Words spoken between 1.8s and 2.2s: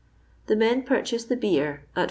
at 4s.